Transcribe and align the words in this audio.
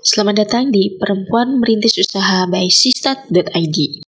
Selamat 0.00 0.48
datang 0.48 0.72
di 0.72 0.96
Perempuan 0.96 1.60
Merintis 1.60 2.00
Usaha 2.00 2.48
by 2.48 2.72
Sistat.id. 2.72 4.00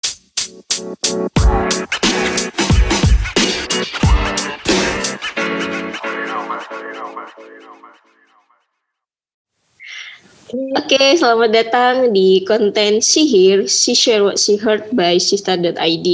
Oke, 10.53 11.17
selamat 11.17 11.51
datang 11.53 12.13
di 12.13 12.45
konten 12.45 13.01
Sihir, 13.01 13.69
She 13.69 13.93
Share 13.93 14.21
What 14.21 14.37
She 14.41 14.57
Heard 14.61 14.93
by 14.97 15.21
Sistat.id. 15.21 16.09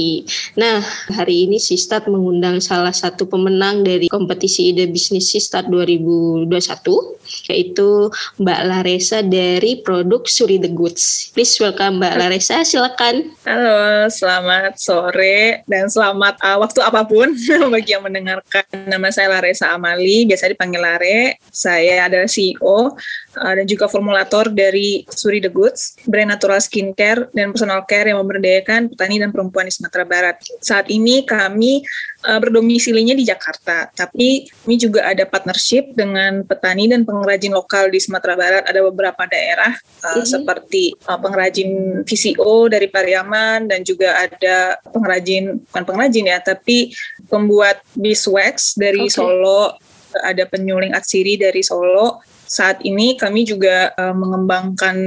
Nah, 0.59 0.79
hari 1.11 1.47
ini 1.47 1.55
Sistat 1.59 2.07
mengundang 2.11 2.59
salah 2.63 2.95
satu 2.95 3.27
pemenang 3.27 3.83
dari 3.83 4.11
kompetisi 4.11 4.75
ide 4.75 4.87
bisnis 4.87 5.31
Sistat 5.31 5.67
2021, 5.71 7.18
yaitu 7.49 8.09
Mbak 8.41 8.61
Laresa 8.65 9.19
dari 9.25 9.81
produk 9.81 10.25
Suri 10.25 10.57
The 10.57 10.71
Goods. 10.71 11.31
Please 11.33 11.57
welcome 11.61 12.01
Mbak 12.01 12.15
Laresa, 12.17 12.61
silakan. 12.65 13.33
Halo, 13.45 14.09
selamat 14.09 14.77
sore 14.77 15.63
dan 15.65 15.87
selamat 15.89 16.41
uh, 16.41 16.57
waktu 16.61 16.79
apa 16.83 17.01
pun 17.05 17.33
bagi 17.73 17.93
yang 17.93 18.05
mendengarkan. 18.05 18.65
Nama 18.73 19.07
saya 19.13 19.33
Laresa 19.33 19.73
Amali, 19.73 20.25
biasa 20.29 20.49
dipanggil 20.49 20.81
Lare. 20.81 21.19
Saya 21.49 22.07
adalah 22.09 22.29
CEO 22.29 22.93
uh, 23.39 23.53
dan 23.53 23.65
juga 23.65 23.85
formulator 23.87 24.51
dari 24.51 25.05
Suri 25.07 25.41
The 25.41 25.51
Goods, 25.51 26.01
brand 26.05 26.33
natural 26.33 26.61
skincare 26.61 27.29
dan 27.33 27.53
personal 27.53 27.83
care 27.85 28.11
yang 28.11 28.21
memberdayakan 28.21 28.93
petani 28.93 29.21
dan 29.21 29.29
perempuan 29.33 29.69
di 29.69 29.73
Sumatera 29.73 30.05
Barat. 30.05 30.35
Saat 30.61 30.89
ini 30.89 31.25
kami 31.25 31.81
uh, 32.25 32.39
berdomisilinya 32.39 33.15
di 33.15 33.23
Jakarta, 33.27 33.87
tapi 33.91 34.47
kami 34.63 34.75
juga 34.75 35.07
ada 35.07 35.23
partnership 35.23 35.93
dengan 35.95 36.43
petani 36.43 36.91
dan 36.91 37.07
pengrajin 37.07 37.53
lokal 37.55 37.87
di 37.91 37.99
Sumatera 38.01 38.35
Barat. 38.35 38.63
Ada 38.67 38.81
beberapa 38.83 39.23
daerah 39.29 39.75
uh, 40.03 40.25
seperti 40.25 40.95
uh, 41.07 41.19
pengrajin 41.19 42.01
VCO 42.03 42.67
dari 42.67 42.87
Pariaman 42.91 43.69
dan 43.69 43.85
juga 43.85 44.15
ada 44.27 44.79
pengrajin 44.91 45.59
bukan 45.69 45.83
pengrajin 45.85 46.25
ya, 46.27 46.39
tapi 46.43 46.91
pembuat 47.31 47.79
beeswax 47.95 48.75
dari 48.75 49.07
okay. 49.07 49.15
Solo 49.15 49.77
ada 50.25 50.43
penyuling 50.49 50.97
atsiri 50.97 51.37
dari 51.37 51.61
Solo 51.61 52.19
saat 52.49 52.81
ini 52.81 53.13
kami 53.13 53.45
juga 53.45 53.93
uh, 53.93 54.09
mengembangkan 54.17 54.97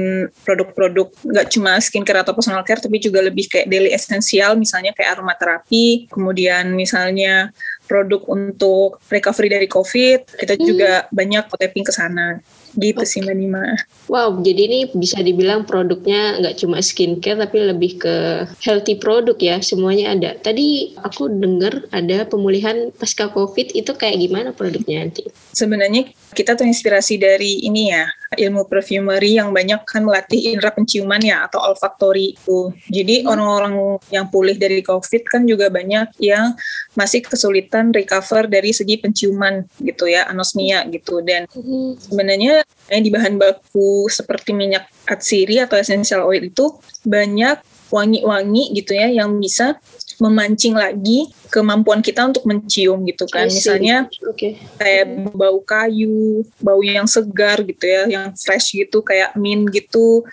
produk-produk 0.47 1.11
nggak 1.27 1.47
cuma 1.51 1.75
skincare 1.83 2.23
atau 2.23 2.31
personal 2.31 2.63
care 2.63 2.79
tapi 2.79 3.03
juga 3.03 3.19
lebih 3.19 3.51
kayak 3.51 3.67
daily 3.67 3.91
essential 3.91 4.55
misalnya 4.55 4.95
kayak 4.95 5.19
aromaterapi 5.19 6.07
kemudian 6.07 6.71
misalnya 6.71 7.51
produk 7.83 8.23
untuk 8.31 9.03
recovery 9.11 9.51
dari 9.51 9.67
COVID 9.67 10.39
kita 10.39 10.55
hmm. 10.55 10.63
juga 10.63 10.91
banyak 11.11 11.51
tapping 11.51 11.83
ke 11.83 11.91
sana 11.91 12.39
gitu 12.77 13.03
sih 13.05 13.21
Mbak 13.21 13.35
Nima. 13.37 13.63
Wow, 14.11 14.41
jadi 14.41 14.61
ini 14.67 14.79
bisa 14.93 15.21
dibilang 15.21 15.63
produknya 15.63 16.41
nggak 16.41 16.55
cuma 16.59 16.81
skincare 16.83 17.39
tapi 17.45 17.57
lebih 17.63 18.01
ke 18.01 18.15
healthy 18.61 18.99
produk 18.99 19.37
ya, 19.39 19.57
semuanya 19.63 20.13
ada. 20.13 20.31
Tadi 20.37 20.97
aku 20.99 21.29
dengar 21.31 21.85
ada 21.93 22.25
pemulihan 22.27 22.89
pasca 22.93 23.29
COVID 23.31 23.73
itu 23.73 23.91
kayak 23.95 24.19
gimana 24.19 24.49
produknya 24.51 25.05
nanti? 25.05 25.25
Sebenarnya 25.55 26.09
kita 26.33 26.57
terinspirasi 26.57 27.21
dari 27.21 27.63
ini 27.63 27.93
ya, 27.93 28.09
ilmu 28.35 28.67
perfumery 28.67 29.37
yang 29.37 29.53
banyak 29.53 29.81
kan 29.85 30.03
melatih 30.03 30.53
indera 30.53 30.73
penciuman 30.73 31.21
ya 31.21 31.47
atau 31.47 31.61
olfactory 31.61 32.35
itu. 32.35 32.73
Jadi 32.89 33.23
hmm. 33.23 33.29
orang-orang 33.29 33.73
yang 34.09 34.25
pulih 34.29 34.57
dari 34.57 34.83
COVID 34.83 35.23
kan 35.29 35.45
juga 35.47 35.69
banyak 35.69 36.13
yang 36.19 36.53
masih 36.97 37.23
kesulitan 37.25 37.93
recover 37.93 38.45
dari 38.49 38.75
segi 38.75 38.99
penciuman 38.99 39.65
gitu 39.81 40.09
ya, 40.09 40.27
anosmia 40.27 40.85
gitu. 40.89 41.21
Dan 41.23 41.49
hmm. 41.49 41.99
sebenarnya 41.99 42.65
di 42.89 43.09
bahan 43.09 43.39
baku 43.39 44.11
seperti 44.11 44.51
minyak 44.51 44.89
atsiri 45.07 45.63
atau 45.63 45.79
essential 45.79 46.27
oil 46.27 46.43
itu 46.47 46.71
banyak 47.03 47.59
wangi-wangi 47.93 48.73
gitu 48.73 48.97
ya 48.97 49.13
yang 49.13 49.37
bisa 49.37 49.77
memancing 50.21 50.75
lagi 50.77 51.29
kemampuan 51.49 52.01
kita 52.01 52.25
untuk 52.25 52.43
mencium 52.49 53.05
gitu 53.05 53.25
kan. 53.29 53.49
Misalnya 53.49 54.09
okay. 54.25 54.57
kayak 54.77 55.33
bau 55.33 55.61
kayu, 55.61 56.41
bau 56.57 56.81
yang 56.81 57.05
segar 57.05 57.61
gitu 57.61 57.85
ya, 57.85 58.03
yang 58.09 58.25
fresh 58.33 58.73
gitu 58.77 59.01
kayak 59.05 59.37
mint 59.37 59.69
gitu. 59.69 60.25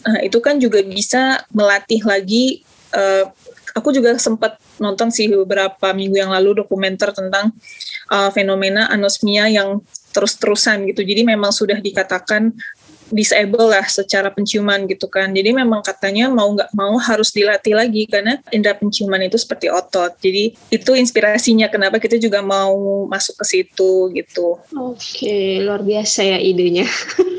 Nah, 0.00 0.24
itu 0.24 0.38
kan 0.40 0.56
juga 0.56 0.80
bisa 0.80 1.44
melatih 1.52 2.00
lagi 2.06 2.64
uh, 2.96 3.28
aku 3.74 3.94
juga 3.94 4.18
sempat 4.18 4.58
nonton 4.80 5.12
sih 5.12 5.30
beberapa 5.30 5.92
minggu 5.92 6.16
yang 6.18 6.32
lalu 6.32 6.64
dokumenter 6.64 7.12
tentang 7.14 7.54
uh, 8.10 8.30
fenomena 8.32 8.90
anosmia 8.90 9.46
yang 9.46 9.84
terus-terusan 10.10 10.90
gitu. 10.90 11.06
Jadi 11.06 11.22
memang 11.22 11.54
sudah 11.54 11.78
dikatakan 11.78 12.50
disable 13.10 13.66
lah 13.70 13.84
secara 13.86 14.30
penciuman 14.30 14.86
gitu 14.86 15.06
kan. 15.10 15.30
Jadi 15.30 15.50
memang 15.52 15.82
katanya 15.82 16.30
mau 16.30 16.50
nggak 16.54 16.70
mau 16.74 16.96
harus 16.96 17.34
dilatih 17.34 17.76
lagi 17.76 18.06
karena 18.06 18.38
indera 18.54 18.78
penciuman 18.78 19.20
itu 19.26 19.36
seperti 19.36 19.68
otot. 19.68 20.14
Jadi 20.22 20.56
itu 20.70 20.90
inspirasinya 20.94 21.66
kenapa 21.68 21.98
kita 21.98 22.16
juga 22.16 22.40
mau 22.40 23.04
masuk 23.10 23.38
ke 23.42 23.44
situ 23.46 24.10
gitu. 24.14 24.58
Oke, 24.74 25.60
luar 25.62 25.82
biasa 25.82 26.24
ya 26.24 26.38
idenya. 26.40 26.86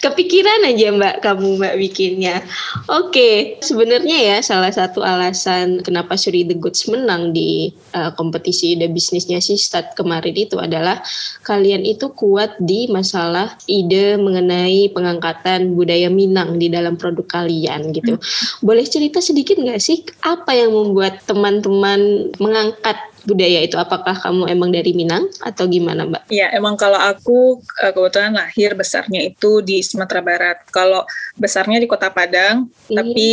kepikiran 0.00 0.64
aja 0.64 0.88
mbak 0.96 1.14
kamu 1.20 1.60
mbak 1.60 1.74
bikinnya. 1.76 2.40
Oke, 2.88 3.60
sebenarnya 3.60 4.16
ya 4.16 4.36
salah 4.40 4.72
satu 4.72 5.04
alasan 5.04 5.84
kenapa 5.84 6.16
Suri 6.16 6.48
The 6.48 6.56
Goods 6.56 6.88
menang 6.88 7.36
di 7.36 7.68
uh, 7.92 8.10
kompetisi 8.16 8.74
ide 8.74 8.88
bisnisnya 8.88 9.38
si 9.44 9.60
Start 9.60 9.92
kemarin 9.94 10.32
itu 10.32 10.56
adalah 10.56 11.04
kalian 11.44 11.84
itu 11.84 12.08
kuat 12.16 12.56
di 12.58 12.88
masalah 12.88 13.60
ide 13.68 14.16
mengenai 14.16 14.88
pengangkatan 14.90 15.76
budaya 15.76 16.08
Minang 16.10 16.56
di 16.56 16.72
dalam 16.72 16.96
produk 16.96 17.28
kalian 17.28 17.92
gitu. 17.92 18.16
Hmm. 18.16 18.24
Boleh 18.64 18.88
cerita 18.88 19.20
sedikit 19.20 19.60
nggak 19.60 19.80
sih 19.80 20.02
apa 20.24 20.56
yang 20.56 20.72
membuat 20.72 21.20
teman-teman 21.28 22.32
mengangkat 22.40 22.96
budaya 23.24 23.60
itu 23.60 23.76
apakah 23.76 24.16
kamu 24.16 24.48
emang 24.48 24.70
dari 24.72 24.96
Minang 24.96 25.28
atau 25.44 25.68
gimana 25.68 26.08
mbak? 26.08 26.28
Iya 26.32 26.52
emang 26.56 26.76
kalau 26.80 26.96
aku 26.96 27.60
eh, 27.84 27.92
kebetulan 27.92 28.32
lahir 28.32 28.72
besarnya 28.72 29.20
itu 29.20 29.60
di 29.60 29.84
Sumatera 29.84 30.20
Barat. 30.24 30.64
Kalau 30.72 31.04
besarnya 31.36 31.76
di 31.80 31.88
Kota 31.88 32.08
Padang, 32.08 32.68
hmm. 32.68 32.96
tapi 32.96 33.30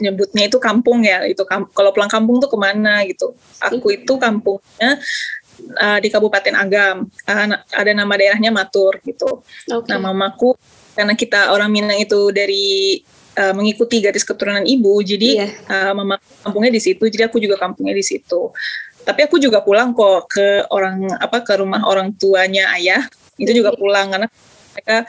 nyebutnya 0.00 0.48
itu 0.48 0.58
kampung 0.60 1.04
ya. 1.04 1.24
Itu 1.28 1.44
kam 1.44 1.68
kalau 1.72 1.92
pulang 1.92 2.10
kampung 2.10 2.40
tuh 2.40 2.48
ke 2.48 2.58
mana 2.58 3.04
gitu? 3.04 3.36
Aku 3.60 3.92
itu 3.92 4.12
kampungnya 4.16 4.96
uh, 5.76 5.98
di 6.00 6.08
Kabupaten 6.08 6.54
Agam. 6.56 7.08
Uh, 7.28 7.56
ada 7.72 7.90
nama 7.92 8.12
daerahnya 8.16 8.48
Matur 8.48 8.96
gitu. 9.04 9.44
Okay. 9.68 9.88
Nah 9.92 9.98
mamaku 10.00 10.56
karena 10.96 11.14
kita 11.14 11.54
orang 11.54 11.70
Minang 11.70 12.00
itu 12.02 12.34
dari 12.34 12.98
uh, 13.38 13.54
mengikuti 13.54 14.02
garis 14.02 14.26
keturunan 14.26 14.66
ibu, 14.66 14.98
jadi 14.98 15.46
yeah. 15.46 15.50
Iya. 15.54 15.78
uh, 15.86 15.92
mama 15.94 16.14
kampungnya 16.42 16.74
di 16.74 16.82
situ, 16.82 17.06
jadi 17.06 17.30
aku 17.30 17.38
juga 17.38 17.54
kampungnya 17.54 17.94
di 17.94 18.02
situ 18.02 18.50
tapi 19.04 19.20
aku 19.26 19.36
juga 19.38 19.62
pulang 19.62 19.94
kok 19.94 20.30
ke 20.30 20.66
orang 20.70 21.06
apa 21.18 21.42
ke 21.42 21.52
rumah 21.58 21.84
orang 21.86 22.14
tuanya 22.16 22.72
ayah. 22.78 23.04
Itu 23.38 23.54
juga 23.54 23.70
pulang 23.74 24.10
karena 24.10 24.28
mereka 24.74 25.06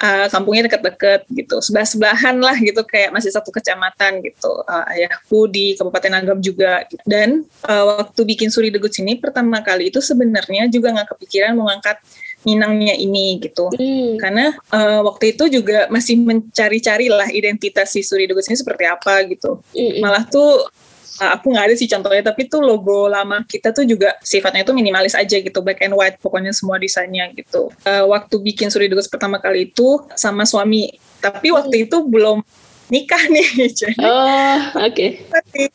uh, 0.00 0.26
kampungnya 0.32 0.66
dekat-dekat 0.66 1.28
gitu. 1.30 1.56
Sebelah 1.60 1.86
sebelahan 1.86 2.36
lah 2.40 2.56
gitu 2.56 2.82
kayak 2.82 3.12
masih 3.12 3.30
satu 3.30 3.52
kecamatan 3.52 4.24
gitu. 4.24 4.50
Uh, 4.64 4.84
ayahku 4.90 5.46
di 5.46 5.76
Kabupaten 5.76 6.12
Agam 6.16 6.38
juga. 6.40 6.82
Gitu. 6.88 7.02
dan 7.04 7.44
uh, 7.68 8.00
waktu 8.02 8.20
bikin 8.24 8.48
Suri 8.48 8.72
Degut 8.72 8.92
sini 8.94 9.20
pertama 9.20 9.60
kali 9.60 9.92
itu 9.92 10.00
sebenarnya 10.00 10.66
juga 10.72 10.92
nggak 10.96 11.16
kepikiran 11.16 11.54
mengangkat 11.54 12.00
Minangnya 12.40 12.96
ini 12.96 13.36
gitu. 13.36 13.68
Hmm. 13.68 14.16
karena 14.16 14.56
uh, 14.72 15.04
waktu 15.04 15.36
itu 15.36 15.60
juga 15.60 15.92
masih 15.92 16.16
mencari-cari 16.16 17.12
lah 17.12 17.28
identitas 17.28 17.92
si 17.92 18.00
Suri 18.00 18.24
Degut 18.24 18.48
ini 18.48 18.56
seperti 18.56 18.88
apa 18.88 19.20
gitu. 19.28 19.60
Hmm. 19.76 20.00
malah 20.00 20.24
tuh 20.24 20.64
uh, 20.64 20.89
aku 21.20 21.52
nggak 21.52 21.64
ada 21.68 21.74
sih 21.76 21.84
contohnya 21.84 22.24
tapi 22.32 22.48
tuh 22.48 22.64
logo 22.64 23.04
lama 23.04 23.44
kita 23.44 23.76
tuh 23.76 23.84
juga 23.84 24.16
sifatnya 24.24 24.64
itu 24.64 24.72
minimalis 24.72 25.12
aja 25.12 25.36
gitu 25.36 25.60
black 25.60 25.84
and 25.84 25.92
white 25.92 26.16
pokoknya 26.24 26.56
semua 26.56 26.80
desainnya 26.80 27.28
gitu 27.36 27.68
uh, 27.84 28.04
waktu 28.08 28.40
bikin 28.40 28.72
Suri 28.72 28.88
Dugus 28.88 29.06
pertama 29.06 29.36
kali 29.36 29.68
itu 29.68 30.00
sama 30.16 30.48
suami 30.48 30.96
tapi 31.20 31.52
waktu 31.52 31.84
itu 31.84 32.00
belum 32.00 32.40
nikah 32.88 33.20
nih 33.28 33.48
jadi 33.84 34.00
oh 34.00 34.58
oke 34.80 34.92
okay. 34.96 35.10
masih, 35.28 35.66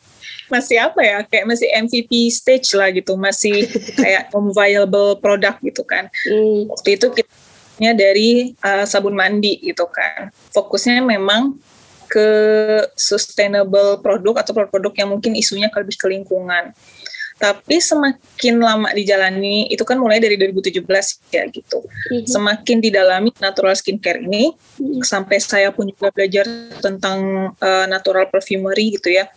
masih 0.50 0.76
apa 0.82 1.00
ya 1.06 1.18
kayak 1.22 1.46
masih 1.46 1.68
MVP 1.70 2.12
stage 2.34 2.74
lah 2.74 2.90
gitu 2.90 3.14
masih 3.14 3.70
kayak 4.02 4.34
viable 4.34 5.14
product 5.22 5.62
gitu 5.62 5.86
kan 5.86 6.10
hmm. 6.26 6.66
waktu 6.74 6.98
itu 6.98 7.06
kita 7.14 7.30
dari 7.92 8.56
uh, 8.64 8.88
sabun 8.88 9.12
mandi 9.12 9.60
gitu 9.60 9.84
kan 9.86 10.32
fokusnya 10.50 11.04
memang 11.04 11.54
ke 12.06 12.28
sustainable 12.94 14.00
produk 14.00 14.40
atau 14.40 14.54
produk-produk 14.54 14.92
yang 14.96 15.08
mungkin 15.12 15.34
isunya 15.34 15.68
lebih 15.70 15.96
ke 15.98 16.06
lingkungan. 16.08 16.72
Tapi 17.36 17.76
semakin 17.84 18.56
lama 18.64 18.88
dijalani, 18.96 19.68
itu 19.68 19.84
kan 19.84 20.00
mulai 20.00 20.16
dari 20.16 20.40
2017 20.40 20.80
ya 21.36 21.44
gitu. 21.52 21.84
Mm-hmm. 21.84 22.24
Semakin 22.24 22.78
didalami 22.80 23.28
natural 23.36 23.76
skincare 23.76 24.24
ini, 24.24 24.56
mm-hmm. 24.56 25.04
sampai 25.04 25.36
saya 25.36 25.68
pun 25.68 25.84
juga 25.84 26.08
belajar 26.08 26.48
tentang 26.80 27.52
uh, 27.60 27.84
natural 27.92 28.32
perfumery 28.32 28.96
gitu 28.96 29.12
ya. 29.12 29.28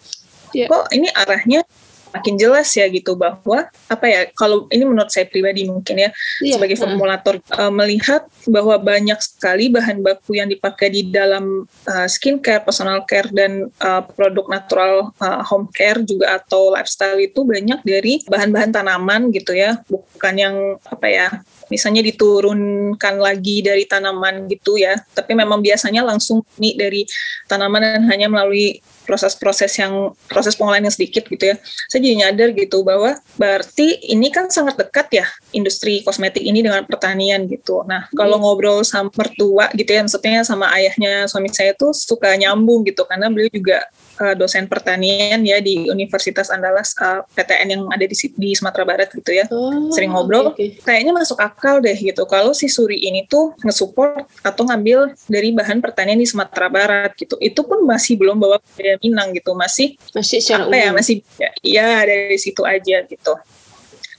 Yeah. 0.55 0.71
Kok 0.71 0.95
ini 0.95 1.11
arahnya 1.11 1.67
makin 2.09 2.35
jelas 2.35 2.69
ya 2.73 2.85
gitu 2.89 3.13
bahwa 3.13 3.69
apa 3.87 4.05
ya 4.09 4.21
kalau 4.33 4.65
ini 4.73 4.83
menurut 4.85 5.09
saya 5.13 5.29
pribadi 5.29 5.69
mungkin 5.69 6.09
ya 6.09 6.09
yeah. 6.41 6.57
sebagai 6.57 6.77
formulator 6.77 7.37
uh, 7.53 7.71
melihat 7.73 8.25
bahwa 8.49 8.75
banyak 8.81 9.17
sekali 9.21 9.69
bahan 9.69 10.01
baku 10.01 10.41
yang 10.41 10.49
dipakai 10.49 10.89
di 10.89 11.01
dalam 11.09 11.65
uh, 11.65 12.07
skincare, 12.09 12.65
personal 12.65 13.05
care 13.05 13.29
dan 13.29 13.69
uh, 13.81 14.01
produk 14.01 14.45
natural 14.49 15.13
uh, 15.21 15.41
home 15.45 15.69
care 15.69 16.01
juga 16.01 16.41
atau 16.41 16.73
lifestyle 16.73 17.19
itu 17.21 17.45
banyak 17.45 17.79
dari 17.85 18.21
bahan-bahan 18.25 18.73
tanaman 18.73 19.29
gitu 19.29 19.53
ya 19.53 19.77
bukan 19.85 20.33
yang 20.35 20.55
apa 20.89 21.07
ya 21.07 21.27
misalnya 21.69 22.01
diturunkan 22.01 23.15
lagi 23.21 23.61
dari 23.61 23.85
tanaman 23.85 24.49
gitu 24.49 24.75
ya 24.81 24.97
tapi 25.13 25.37
memang 25.37 25.61
biasanya 25.61 26.01
langsung 26.01 26.41
nih 26.57 26.73
dari 26.73 27.01
tanaman 27.45 27.81
dan 27.81 28.03
hanya 28.09 28.27
melalui 28.27 28.81
proses-proses 29.09 29.73
yang 29.81 30.13
proses 30.29 30.53
pengolahan 30.53 30.85
yang 30.85 30.93
sedikit 30.93 31.25
gitu 31.25 31.49
ya 31.49 31.57
saya 31.89 32.05
jadi 32.05 32.15
nyadar 32.29 32.53
gitu 32.53 32.85
bahwa 32.85 33.17
berarti 33.41 33.97
ini 34.13 34.29
kan 34.29 34.45
sangat 34.53 34.77
dekat 34.77 35.09
ya 35.09 35.25
industri 35.49 36.05
kosmetik 36.05 36.45
ini 36.45 36.61
dengan 36.61 36.85
pertanian 36.85 37.49
gitu 37.49 37.81
nah 37.89 38.05
kalau 38.13 38.37
hmm. 38.37 38.45
ngobrol 38.45 38.85
sama 38.85 39.09
mertua 39.17 39.73
gitu 39.73 39.89
ya 39.89 40.05
maksudnya 40.05 40.45
sama 40.45 40.69
ayahnya 40.77 41.25
suami 41.25 41.49
saya 41.49 41.73
tuh 41.73 41.89
suka 41.89 42.37
nyambung 42.37 42.85
gitu 42.85 43.01
karena 43.09 43.33
beliau 43.33 43.49
juga 43.49 43.81
uh, 44.19 44.35
dosen 44.35 44.67
pertanian 44.67 45.39
ya 45.41 45.63
di 45.63 45.87
Universitas 45.87 46.51
Andalas 46.51 46.93
uh, 46.99 47.23
eh, 47.23 47.41
PTN 47.41 47.67
yang 47.71 47.83
ada 47.89 48.05
di, 48.05 48.15
di 48.15 48.49
Sumatera 48.53 48.83
Barat 48.85 49.09
gitu 49.15 49.31
ya. 49.31 49.47
Oh, 49.49 49.89
Sering 49.95 50.11
ngobrol, 50.11 50.53
okay, 50.53 50.75
okay. 50.75 50.83
kayaknya 50.83 51.15
masuk 51.15 51.39
akal 51.39 51.79
deh 51.79 51.95
gitu. 51.95 52.27
Kalau 52.27 52.51
si 52.51 52.67
Suri 52.67 52.99
ini 52.99 53.25
tuh 53.25 53.55
nge-support 53.63 54.27
atau 54.43 54.63
ngambil 54.67 55.15
dari 55.25 55.55
bahan 55.55 55.79
pertanian 55.79 56.19
di 56.19 56.27
Sumatera 56.27 56.67
Barat 56.67 57.15
gitu. 57.15 57.39
Itu 57.39 57.63
pun 57.65 57.87
masih 57.87 58.19
belum 58.19 58.37
bawa 58.37 58.59
ke 58.59 58.99
Minang 59.01 59.31
gitu, 59.33 59.55
masih 59.55 59.95
masih 60.11 60.43
secara 60.43 60.67
apa 60.67 60.75
ya, 60.75 60.89
masih 60.91 61.15
ya, 61.39 61.49
ya 61.63 61.89
dari 62.03 62.37
situ 62.37 62.61
aja 62.67 63.01
gitu. 63.07 63.33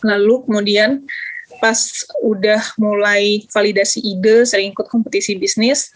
Lalu 0.00 0.48
kemudian 0.48 1.04
pas 1.60 1.76
udah 2.24 2.64
mulai 2.80 3.44
validasi 3.52 4.00
ide, 4.00 4.48
sering 4.48 4.72
ikut 4.72 4.88
kompetisi 4.88 5.36
bisnis, 5.36 5.92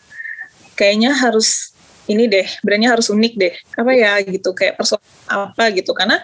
kayaknya 0.76 1.16
harus 1.16 1.73
ini 2.08 2.28
deh 2.28 2.46
brandnya 2.60 2.92
harus 2.96 3.08
unik 3.08 3.32
deh. 3.36 3.54
Apa 3.76 3.92
ya 3.96 4.20
gitu 4.24 4.52
kayak 4.52 4.76
persoalan 4.76 5.04
apa 5.28 5.72
gitu. 5.72 5.92
Karena 5.96 6.20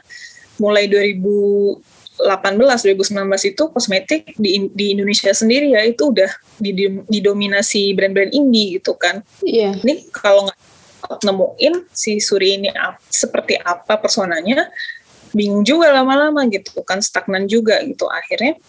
mulai 0.61 0.87
2018 0.89 1.81
2019 2.21 3.53
itu 3.53 3.63
kosmetik 3.73 4.37
di 4.37 4.69
di 4.73 4.93
Indonesia 4.93 5.33
sendiri 5.33 5.73
ya 5.73 5.81
itu 5.89 6.13
udah 6.13 6.29
didominasi 7.09 7.97
brand-brand 7.97 8.33
indie 8.37 8.77
gitu 8.81 8.97
kan. 8.97 9.25
Iya. 9.41 9.73
Yeah. 9.73 9.85
ini 9.85 9.95
kalau 10.13 10.49
nggak 10.49 10.59
nemuin 11.25 11.75
si 11.91 12.21
Suri 12.21 12.61
ini 12.61 12.69
seperti 13.09 13.57
apa 13.57 13.97
personanya 13.97 14.69
bingung 15.33 15.63
juga 15.63 15.95
lama-lama 15.95 16.45
gitu 16.51 16.83
kan 16.85 17.01
stagnan 17.01 17.49
juga 17.49 17.81
gitu. 17.87 18.05
Akhirnya 18.11 18.61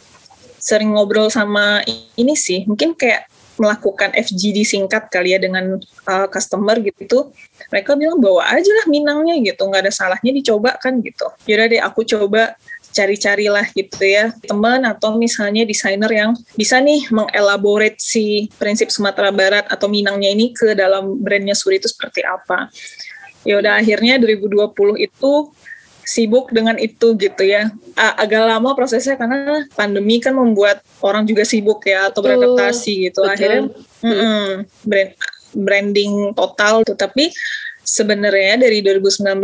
sering 0.62 0.94
ngobrol 0.94 1.28
sama 1.34 1.82
ini 2.16 2.38
sih 2.38 2.70
mungkin 2.70 2.94
kayak 2.94 3.31
melakukan 3.60 4.16
FGD 4.16 4.64
singkat 4.64 5.12
kali 5.12 5.36
ya 5.36 5.40
dengan 5.42 5.80
uh, 6.08 6.28
customer 6.32 6.80
gitu 6.80 7.32
mereka 7.72 7.96
bilang 7.96 8.20
bawa 8.20 8.52
aja 8.52 8.72
lah 8.82 8.86
minangnya 8.92 9.40
gitu. 9.40 9.64
Nggak 9.68 9.88
ada 9.88 9.94
salahnya 9.94 10.32
dicoba 10.36 10.76
kan 10.82 11.00
gitu. 11.00 11.32
Yaudah 11.48 11.68
deh 11.72 11.82
aku 11.84 12.04
coba 12.04 12.60
cari-carilah 12.92 13.66
gitu 13.72 14.04
ya. 14.04 14.36
Teman 14.44 14.84
atau 14.84 15.16
misalnya 15.16 15.64
desainer 15.64 16.12
yang 16.12 16.32
bisa 16.60 16.84
nih 16.84 17.08
mengelaborate 17.14 17.98
si 18.02 18.52
prinsip 18.60 18.92
Sumatera 18.92 19.32
Barat 19.32 19.66
atau 19.72 19.88
Minangnya 19.88 20.32
ini 20.32 20.52
ke 20.52 20.76
dalam 20.76 21.20
brandnya 21.20 21.56
Suri 21.56 21.80
itu 21.80 21.88
seperti 21.88 22.24
apa. 22.28 22.68
Ya 23.42 23.58
udah 23.58 23.82
akhirnya 23.82 24.22
2020 24.22 25.02
itu 25.02 25.32
sibuk 26.06 26.50
dengan 26.52 26.76
itu 26.82 27.14
gitu 27.16 27.44
ya. 27.46 27.72
agak 27.96 28.48
lama 28.48 28.74
prosesnya 28.74 29.16
karena 29.20 29.68
pandemi 29.78 30.18
kan 30.18 30.34
membuat 30.34 30.82
orang 31.04 31.28
juga 31.28 31.46
sibuk 31.46 31.86
ya 31.86 32.10
atau 32.10 32.24
beradaptasi 32.26 33.12
gitu. 33.12 33.22
Betul. 33.22 33.34
Akhirnya 33.34 33.62
mm 34.02 34.16
-mm, 34.16 34.46
brand 34.86 35.12
branding 35.52 36.14
total 36.32 36.88
tuh 36.88 36.96
tapi 36.96 37.28
sebenarnya 37.84 38.62
dari 38.62 38.80
2019 38.80 39.36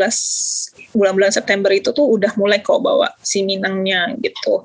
bulan-bulan 0.96 1.34
September 1.36 1.70
itu 1.74 1.92
tuh 1.92 2.06
udah 2.06 2.32
mulai 2.40 2.64
kok 2.64 2.80
bawa 2.80 3.12
si 3.20 3.44
Minangnya 3.44 4.16
gitu. 4.24 4.64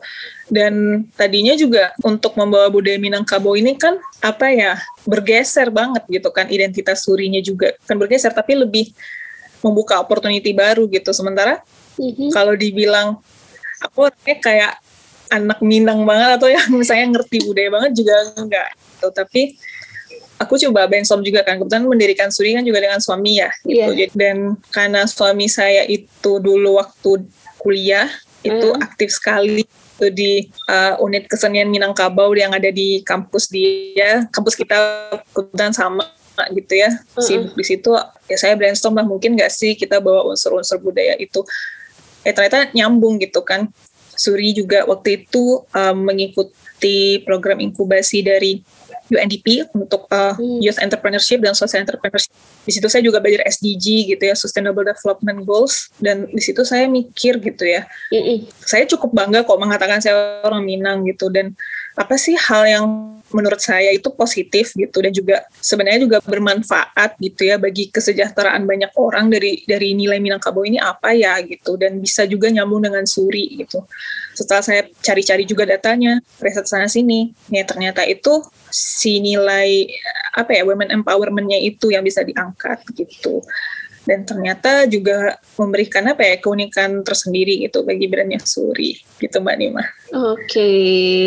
Dan 0.53 1.05
tadinya 1.17 1.57
juga 1.57 1.91
untuk 2.05 2.37
membawa 2.39 2.69
budaya 2.69 3.01
Minangkabau 3.01 3.59
ini 3.59 3.75
kan 3.75 3.99
apa 4.23 4.53
ya 4.53 4.79
bergeser 5.09 5.73
banget 5.73 6.05
gitu 6.07 6.29
kan 6.31 6.47
identitas 6.53 7.03
surinya 7.03 7.41
juga 7.43 7.75
kan 7.89 7.99
bergeser 7.99 8.31
tapi 8.31 8.55
lebih 8.55 8.93
membuka 9.65 9.99
opportunity 9.99 10.55
baru 10.55 10.87
gitu. 10.87 11.11
Sementara 11.11 11.65
hmm 11.99 12.31
Kalau 12.33 12.55
dibilang 12.57 13.19
aku 13.83 14.09
kayak 14.23 14.79
anak 15.33 15.59
Minang 15.65 16.05
banget 16.05 16.37
atau 16.37 16.49
yang 16.53 16.69
misalnya 16.81 17.19
ngerti 17.19 17.49
budaya 17.49 17.69
banget 17.73 17.93
juga 17.97 18.15
enggak. 18.37 18.69
Gitu. 18.77 19.09
Tapi 19.11 19.43
aku 20.43 20.55
coba 20.69 20.91
brainstorm 20.91 21.23
juga 21.23 21.47
kan 21.47 21.57
kebetulan 21.57 21.87
mendirikan 21.87 22.29
Suri 22.35 22.59
kan 22.59 22.67
juga 22.67 22.83
dengan 22.83 22.99
suami 22.99 23.39
ya 23.39 23.51
gitu. 23.65 23.91
Yeah. 23.95 24.11
Dan 24.13 24.37
karena 24.75 25.07
suami 25.07 25.47
saya 25.47 25.87
itu 25.87 26.43
dulu 26.43 26.83
waktu 26.83 27.25
kuliah 27.63 28.11
itu 28.43 28.75
mm. 28.75 28.83
aktif 28.83 29.15
sekali 29.15 29.63
itu 29.63 30.07
di 30.11 30.33
uh, 30.67 30.99
unit 30.99 31.31
kesenian 31.31 31.71
Minangkabau 31.71 32.35
yang 32.35 32.51
ada 32.51 32.75
di 32.75 33.07
kampus 33.07 33.47
dia, 33.47 34.27
kampus 34.35 34.59
kita 34.59 34.75
kebetulan 35.31 35.71
sama 35.71 36.03
gitu 36.51 36.75
ya. 36.75 36.91
Mm-hmm. 36.91 37.23
Sibuk 37.23 37.55
di 37.55 37.65
situ 37.65 37.91
ya 38.27 38.37
saya 38.37 38.59
brainstorm 38.59 38.99
lah 38.99 39.07
mungkin 39.07 39.39
nggak 39.39 39.53
sih 39.53 39.79
kita 39.79 40.03
bawa 40.03 40.27
unsur-unsur 40.27 40.83
budaya 40.83 41.15
itu 41.23 41.47
eh 42.23 42.33
ternyata 42.35 42.71
nyambung 42.73 43.19
gitu 43.19 43.43
kan 43.43 43.71
Suri 44.13 44.55
juga 44.55 44.87
waktu 44.87 45.25
itu 45.25 45.65
um, 45.73 45.97
mengikuti 46.07 47.19
program 47.27 47.59
inkubasi 47.59 48.23
dari 48.23 48.63
UNDP 49.13 49.69
untuk 49.77 50.09
uh, 50.09 50.33
hmm. 50.37 50.63
youth 50.63 50.81
entrepreneurship 50.81 51.43
dan 51.43 51.53
social 51.53 51.83
entrepreneurship. 51.85 52.33
Di 52.65 52.73
situ 52.73 52.87
saya 52.89 53.03
juga 53.05 53.19
belajar 53.21 53.45
SDG 53.45 54.15
gitu 54.15 54.23
ya, 54.25 54.33
Sustainable 54.39 54.87
Development 54.87 55.43
Goals 55.45 55.93
dan 55.99 56.31
di 56.31 56.41
situ 56.41 56.63
saya 56.65 56.89
mikir 56.89 57.43
gitu 57.43 57.65
ya. 57.67 57.85
Hmm. 58.09 58.47
Saya 58.63 58.89
cukup 58.89 59.13
bangga 59.13 59.45
kok 59.45 59.59
mengatakan 59.59 59.99
saya 60.01 60.41
orang 60.47 60.65
Minang 60.65 61.05
gitu 61.05 61.29
dan 61.29 61.53
apa 61.93 62.17
sih 62.17 62.37
hal 62.37 62.65
yang 62.65 62.87
menurut 63.33 63.59
saya 63.59 63.91
itu 63.91 64.13
positif 64.13 64.77
gitu 64.77 65.01
dan 65.01 65.13
juga 65.13 65.43
sebenarnya 65.59 66.05
juga 66.05 66.19
bermanfaat 66.21 67.17
gitu 67.19 67.49
ya 67.49 67.57
bagi 67.57 67.89
kesejahteraan 67.89 68.69
banyak 68.69 68.93
orang 68.95 69.33
dari 69.33 69.65
dari 69.65 69.97
nilai 69.97 70.21
Minangkabau 70.21 70.63
ini 70.69 70.77
apa 70.77 71.17
ya 71.17 71.41
gitu 71.41 71.81
dan 71.81 71.99
bisa 71.99 72.29
juga 72.29 72.53
nyambung 72.53 72.85
dengan 72.85 73.09
Suri 73.09 73.57
gitu. 73.65 73.89
Setelah 74.37 74.65
saya 74.65 74.83
cari-cari 75.01 75.45
juga 75.45 75.69
datanya, 75.69 76.21
riset 76.41 76.65
sana 76.69 76.89
sini, 76.89 77.33
ya 77.53 77.65
ternyata 77.65 78.05
itu 78.05 78.45
si 78.73 79.21
nilai 79.21 79.89
apa 80.33 80.57
ya 80.57 80.63
women 80.65 80.93
empowermentnya 81.03 81.61
itu 81.61 81.93
yang 81.93 82.05
bisa 82.05 82.25
diangkat 82.25 82.81
gitu 82.97 83.45
dan 84.03 84.27
ternyata 84.27 84.87
juga 84.91 85.39
memberikan 85.55 86.03
apa 86.11 86.23
ya 86.27 86.37
keunikan 86.43 87.07
tersendiri 87.07 87.63
gitu 87.63 87.87
bagi 87.87 88.11
brandnya 88.11 88.43
Suri 88.43 88.99
gitu 89.23 89.39
Mbak 89.39 89.57
Nima. 89.59 89.85
Oke 90.11 90.71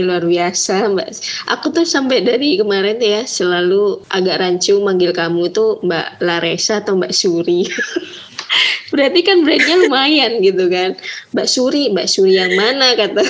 luar 0.04 0.28
biasa 0.28 0.92
Mbak. 0.92 1.10
Aku 1.56 1.72
tuh 1.72 1.88
sampai 1.88 2.28
dari 2.28 2.60
kemarin 2.60 3.00
ya 3.00 3.24
selalu 3.24 4.04
agak 4.12 4.44
rancu 4.44 4.76
manggil 4.84 5.16
kamu 5.16 5.52
tuh 5.56 5.80
Mbak 5.88 6.20
Laresa 6.20 6.84
atau 6.84 7.00
Mbak 7.00 7.14
Suri. 7.16 7.64
Berarti 8.94 9.20
kan 9.26 9.42
brandnya 9.44 9.76
lumayan 9.88 10.40
gitu 10.40 10.70
kan. 10.72 10.96
Mbak 11.36 11.48
Suri, 11.50 11.92
Mbak 11.92 12.08
Suri 12.08 12.38
yang 12.38 12.54
mana 12.56 12.96
kata, 12.96 13.24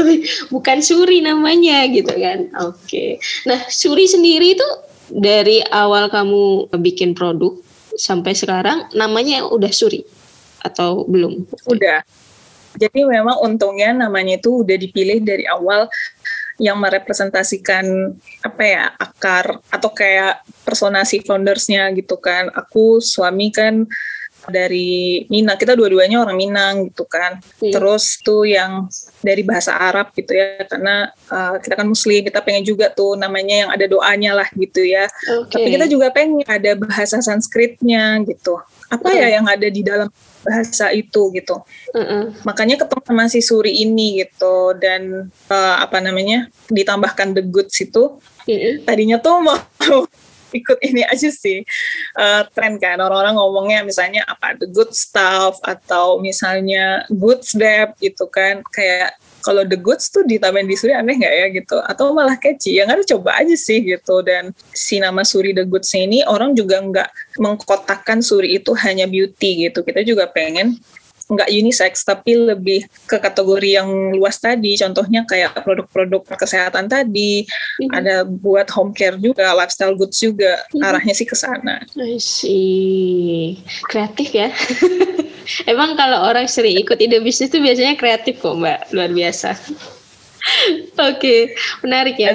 bukan 0.52 0.78
Suri 0.82 1.24
namanya 1.24 1.86
gitu 1.88 2.12
kan. 2.12 2.50
Oke. 2.64 3.22
Nah 3.48 3.60
Suri 3.70 4.08
sendiri 4.10 4.58
itu 4.58 4.68
dari 5.06 5.62
awal 5.70 6.10
kamu 6.10 6.74
bikin 6.82 7.14
produk 7.14 7.54
sampai 7.96 8.36
sekarang 8.36 8.92
namanya 8.92 9.48
udah 9.48 9.72
Suri 9.72 10.04
atau 10.62 11.04
belum? 11.08 11.48
Udah. 11.68 12.04
Jadi 12.76 13.08
memang 13.08 13.40
untungnya 13.40 13.96
namanya 13.96 14.36
itu 14.36 14.60
udah 14.60 14.76
dipilih 14.76 15.24
dari 15.24 15.48
awal 15.48 15.88
yang 16.56 16.76
merepresentasikan 16.80 18.16
apa 18.44 18.62
ya 18.64 18.84
akar 18.96 19.60
atau 19.68 19.90
kayak 19.92 20.44
personasi 20.64 21.24
foundersnya 21.24 21.88
gitu 21.96 22.20
kan. 22.20 22.52
Aku 22.52 23.00
suami 23.00 23.48
kan 23.52 23.88
dari 24.48 25.24
Minang. 25.28 25.58
Kita 25.58 25.74
dua-duanya 25.74 26.22
orang 26.22 26.36
Minang 26.38 26.74
gitu 26.90 27.04
kan. 27.06 27.38
Hmm. 27.56 27.72
terus 27.72 28.20
tuh 28.20 28.44
yang 28.44 28.88
dari 29.20 29.42
bahasa 29.42 29.74
Arab 29.74 30.12
gitu 30.12 30.32
ya 30.32 30.64
karena 30.68 31.10
uh, 31.32 31.56
kita 31.60 31.74
kan 31.76 31.86
Muslim 31.88 32.20
kita 32.24 32.40
pengen 32.44 32.64
juga 32.64 32.92
tuh 32.92 33.16
namanya 33.16 33.66
yang 33.66 33.70
ada 33.72 33.86
doanya 33.88 34.32
lah 34.36 34.48
gitu 34.54 34.84
ya. 34.84 35.08
Okay. 35.46 35.52
tapi 35.56 35.68
kita 35.74 35.86
juga 35.88 36.12
pengen 36.12 36.44
ada 36.46 36.76
bahasa 36.78 37.20
Sanskritnya 37.20 38.22
gitu. 38.24 38.60
Apa 38.86 39.10
hmm. 39.10 39.18
ya 39.18 39.26
yang 39.40 39.46
ada 39.48 39.68
di 39.68 39.82
dalam 39.82 40.08
bahasa 40.46 40.94
itu 40.94 41.34
gitu. 41.34 41.58
Mm 41.90 42.46
makanya 42.46 42.76
ketemu 42.78 43.02
sama 43.02 43.24
si 43.26 43.40
Suri 43.42 43.82
ini 43.82 44.22
gitu 44.22 44.76
dan 44.78 45.26
uh, 45.50 45.76
apa 45.82 45.98
namanya 45.98 46.46
ditambahkan 46.70 47.34
the 47.34 47.42
goods 47.42 47.74
itu. 47.82 48.18
Mm 48.46 48.86
tadinya 48.86 49.18
tuh 49.18 49.42
mau 49.42 49.58
ikut 50.52 50.78
ini 50.82 51.02
aja 51.06 51.30
sih 51.32 51.62
uh, 52.18 52.42
tren 52.52 52.78
kan. 52.78 52.98
Orang-orang 53.00 53.34
ngomongnya 53.38 53.80
misalnya 53.82 54.22
apa 54.26 54.54
the 54.58 54.68
good 54.70 54.92
stuff 54.92 55.58
atau 55.64 56.18
misalnya 56.22 57.06
good 57.10 57.42
step 57.42 57.98
gitu 57.98 58.26
kan. 58.30 58.62
Kayak 58.70 59.16
kalau 59.46 59.62
the 59.62 59.78
goods 59.78 60.10
tuh 60.10 60.26
ditambahin 60.26 60.66
di 60.66 60.74
Suri 60.74 60.90
aneh 60.94 61.14
nggak 61.18 61.34
ya 61.34 61.46
gitu? 61.54 61.76
Atau 61.86 62.10
malah 62.10 62.34
catchy. 62.34 62.78
Yang 62.78 62.88
harus 62.98 63.06
coba 63.06 63.30
aja 63.38 63.54
sih 63.54 63.78
gitu. 63.82 64.22
Dan 64.26 64.50
si 64.74 64.98
nama 64.98 65.22
Suri 65.22 65.54
the 65.54 65.62
goods 65.62 65.94
ini 65.94 66.26
orang 66.26 66.58
juga 66.58 66.82
nggak 66.82 67.38
mengkotakkan 67.38 68.18
Suri 68.18 68.58
itu 68.58 68.74
hanya 68.82 69.06
beauty 69.06 69.70
gitu. 69.70 69.86
Kita 69.86 70.02
juga 70.02 70.26
pengen 70.26 70.74
nggak 71.26 71.50
unisex 71.50 72.06
tapi 72.06 72.38
lebih 72.38 72.86
ke 73.10 73.18
kategori 73.18 73.82
yang 73.82 73.88
luas 74.14 74.38
tadi 74.38 74.78
contohnya 74.78 75.26
kayak 75.26 75.58
produk-produk 75.66 76.22
kesehatan 76.38 76.86
tadi 76.86 77.42
mm-hmm. 77.42 77.90
ada 77.90 78.22
buat 78.22 78.70
home 78.70 78.94
care 78.94 79.18
juga 79.18 79.50
lifestyle 79.58 79.98
goods 79.98 80.22
juga 80.22 80.62
mm-hmm. 80.70 80.86
arahnya 80.86 81.14
sih 81.14 81.26
ke 81.26 81.34
sana. 81.34 81.82
sih 82.22 83.58
kreatif 83.90 84.30
ya. 84.30 84.48
Emang 85.70 85.94
kalau 85.94 86.26
orang 86.26 86.50
sering 86.50 86.78
ikut 86.78 86.98
ide 86.98 87.22
bisnis 87.22 87.50
itu 87.50 87.62
biasanya 87.62 87.94
kreatif 87.94 88.42
kok 88.42 88.58
mbak 88.58 88.90
luar 88.94 89.10
biasa. 89.10 89.54
Oke, 91.10 91.56
menarik 91.82 92.16
ya. 92.16 92.32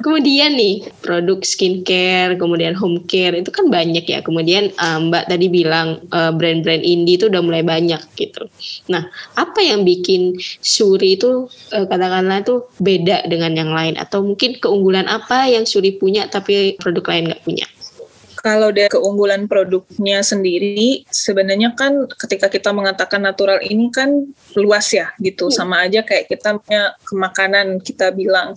kemudian 0.00 0.56
nih 0.56 0.84
produk 1.04 1.40
skincare, 1.44 2.36
kemudian 2.40 2.72
home 2.74 3.04
care 3.06 3.36
itu 3.36 3.50
kan 3.52 3.68
banyak 3.68 4.04
ya. 4.06 4.20
Kemudian 4.24 4.72
uh, 4.80 4.98
Mbak 5.00 5.24
tadi 5.30 5.46
bilang 5.50 6.00
uh, 6.10 6.32
brand-brand 6.32 6.82
indie 6.82 7.16
itu 7.20 7.28
udah 7.28 7.42
mulai 7.44 7.62
banyak 7.62 8.00
gitu. 8.16 8.48
Nah, 8.90 9.08
apa 9.36 9.60
yang 9.60 9.84
bikin 9.84 10.38
Suri 10.60 11.16
itu 11.18 11.46
uh, 11.74 11.86
katakanlah 11.86 12.42
itu 12.42 12.64
beda 12.80 13.28
dengan 13.28 13.52
yang 13.54 13.70
lain 13.72 13.94
atau 14.00 14.24
mungkin 14.24 14.56
keunggulan 14.58 15.06
apa 15.06 15.48
yang 15.48 15.68
Suri 15.68 15.94
punya 15.94 16.26
tapi 16.28 16.76
produk 16.80 17.04
lain 17.12 17.32
nggak 17.32 17.44
punya? 17.44 17.66
Kalau 18.44 18.68
dari 18.68 18.92
keunggulan 18.92 19.48
produknya 19.48 20.20
sendiri 20.20 21.08
sebenarnya 21.08 21.72
kan 21.72 22.04
ketika 22.12 22.52
kita 22.52 22.76
mengatakan 22.76 23.24
natural 23.24 23.56
ini 23.64 23.88
kan 23.88 24.28
luas 24.52 24.92
ya 24.92 25.16
gitu. 25.16 25.48
Hmm. 25.48 25.56
sama 25.56 25.88
aja 25.88 26.04
kayak 26.04 26.28
kita 26.28 26.60
punya 26.60 26.92
kemakanan 27.08 27.80
kita 27.80 28.12
bilang 28.12 28.52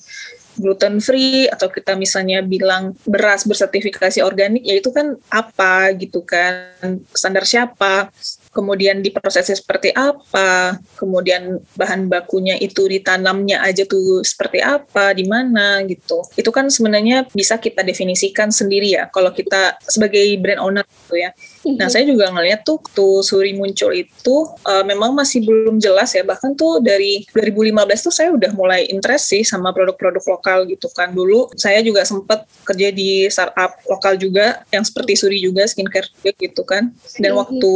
gluten 0.59 0.99
free 0.99 1.47
atau 1.47 1.71
kita 1.71 1.93
misalnya 1.95 2.43
bilang 2.43 2.97
beras 3.07 3.45
bersertifikasi 3.47 4.19
organik 4.25 4.65
ya 4.65 4.75
itu 4.75 4.91
kan 4.91 5.15
apa 5.31 5.95
gitu 5.95 6.25
kan? 6.27 6.99
Standar 7.15 7.47
siapa 7.47 8.11
kemudian 8.57 9.05
diprosesnya 9.05 9.53
seperti 9.53 9.93
apa, 9.93 10.81
kemudian 10.97 11.61
bahan 11.77 12.09
bakunya 12.09 12.57
itu 12.57 12.89
ditanamnya 12.89 13.61
aja 13.61 13.85
tuh 13.85 14.25
seperti 14.25 14.65
apa, 14.65 15.13
di 15.13 15.29
mana 15.29 15.85
gitu. 15.85 16.25
Itu 16.33 16.49
kan 16.49 16.73
sebenarnya 16.73 17.29
bisa 17.29 17.61
kita 17.61 17.85
definisikan 17.85 18.49
sendiri 18.49 18.97
ya 18.97 19.05
kalau 19.13 19.29
kita 19.29 19.77
sebagai 19.85 20.25
brand 20.41 20.57
owner 20.57 20.85
gitu 20.89 21.21
ya. 21.21 21.29
Nah, 21.77 21.85
mhm. 21.85 21.93
saya 21.93 22.03
juga 22.09 22.33
ngeliat 22.33 22.65
tuh 22.65 22.81
tuh 22.97 23.21
Suri 23.21 23.53
muncul 23.53 23.93
itu 23.93 24.35
uh, 24.65 24.81
memang 24.81 25.13
masih 25.13 25.45
belum 25.45 25.77
jelas 25.77 26.17
ya. 26.17 26.25
Bahkan 26.25 26.57
tuh 26.57 26.81
dari 26.81 27.29
2015 27.37 28.09
tuh 28.09 28.13
saya 28.13 28.33
udah 28.33 28.51
mulai 28.57 28.89
interest 28.89 29.29
sih 29.29 29.45
sama 29.45 29.69
produk-produk 29.69 30.23
lokal 30.25 30.65
gitu 30.65 30.89
kan. 30.89 31.13
Dulu 31.13 31.53
saya 31.53 31.85
juga 31.85 32.01
sempat 32.07 32.49
kerja 32.65 32.89
di 32.89 33.29
startup 33.29 33.77
lokal 33.85 34.17
juga 34.17 34.65
yang 34.73 34.81
seperti 34.81 35.13
Suri 35.13 35.37
juga 35.37 35.69
skincare 35.69 36.09
gitu 36.23 36.65
kan. 36.65 36.89
Dan 37.21 37.37
mhm. 37.37 37.39
waktu 37.45 37.73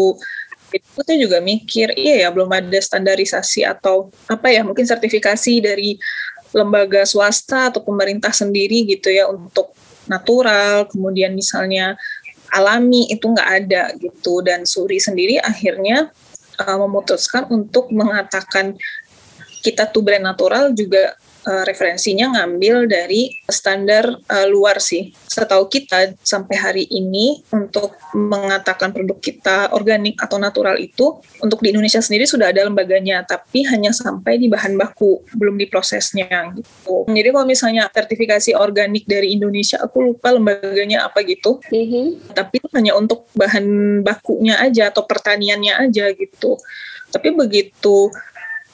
itu 0.72 1.00
saya 1.04 1.18
juga 1.20 1.38
mikir 1.44 1.92
iya 2.00 2.28
ya 2.28 2.30
belum 2.32 2.48
ada 2.48 2.80
standarisasi 2.80 3.68
atau 3.68 4.08
apa 4.32 4.48
ya 4.48 4.64
mungkin 4.64 4.88
sertifikasi 4.88 5.60
dari 5.60 6.00
lembaga 6.56 7.04
swasta 7.04 7.72
atau 7.72 7.84
pemerintah 7.84 8.32
sendiri 8.32 8.88
gitu 8.88 9.12
ya 9.12 9.28
untuk 9.28 9.72
natural 10.08 10.88
kemudian 10.92 11.32
misalnya 11.36 11.96
alami 12.52 13.08
itu 13.08 13.26
nggak 13.32 13.50
ada 13.64 13.84
gitu. 13.98 14.44
Dan 14.44 14.68
Suri 14.68 15.00
sendiri 15.00 15.40
akhirnya 15.40 16.12
uh, 16.60 16.78
memutuskan 16.86 17.48
untuk 17.48 17.90
mengatakan 17.90 18.76
kita 19.62 19.88
tuh 19.94 20.02
brand 20.02 20.26
natural 20.26 20.74
juga 20.74 21.14
uh, 21.46 21.64
referensinya 21.66 22.38
ngambil 22.38 22.90
dari 22.90 23.32
standar 23.50 24.10
uh, 24.10 24.48
luar 24.50 24.82
sih. 24.82 25.14
Setahu 25.30 25.70
kita 25.70 26.18
sampai 26.22 26.56
hari 26.58 26.86
ini 26.90 27.42
untuk 27.54 27.96
mengatakan 28.14 28.92
produk 28.92 29.18
kita 29.22 29.72
organik 29.72 30.20
atau 30.20 30.38
natural 30.42 30.78
itu 30.78 31.22
untuk 31.40 31.62
di 31.64 31.72
Indonesia 31.74 32.02
sendiri 32.02 32.28
sudah 32.28 32.52
ada 32.52 32.66
lembaganya, 32.66 33.24
tapi 33.26 33.64
hanya 33.70 33.94
sampai 33.96 34.42
di 34.42 34.52
bahan 34.52 34.76
baku, 34.76 35.24
belum 35.38 35.56
di 35.58 35.70
prosesnya 35.70 36.52
gitu. 36.58 37.08
Jadi 37.08 37.30
kalau 37.32 37.48
misalnya 37.48 37.88
sertifikasi 37.90 38.58
organik 38.58 39.06
dari 39.08 39.34
Indonesia, 39.38 39.80
aku 39.82 40.14
lupa 40.14 40.34
lembaganya 40.34 41.08
apa 41.08 41.24
gitu. 41.24 41.62
Mm-hmm. 41.72 42.36
Tapi 42.36 42.54
itu 42.60 42.68
hanya 42.76 42.94
untuk 42.98 43.30
bahan 43.38 43.66
bakunya 44.02 44.60
aja 44.60 44.90
atau 44.92 45.06
pertaniannya 45.06 45.90
aja 45.90 46.12
gitu. 46.12 46.58
Tapi 47.12 47.36
begitu 47.36 48.08